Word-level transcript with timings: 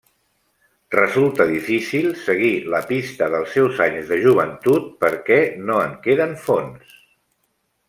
Resulta 0.93 1.45
difícil 1.51 2.07
seguir 2.21 2.53
la 2.75 2.79
pista 2.93 3.29
dels 3.35 3.53
seus 3.59 3.83
anys 3.87 4.09
de 4.15 4.19
joventut 4.25 4.89
perquè 5.05 5.39
no 5.69 5.79
en 5.85 5.95
queden 6.09 6.35
fonts. 6.49 6.99